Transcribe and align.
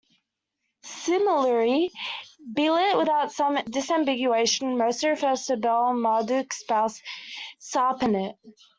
Similarly 0.81 1.91
"Belit" 2.55 2.97
without 2.97 3.31
some 3.31 3.57
disambiguation 3.57 4.75
mostly 4.75 5.09
refers 5.09 5.45
to 5.45 5.57
Bel 5.57 5.93
Marduk's 5.93 6.57
spouse 6.61 6.99
Sarpanit. 7.59 8.33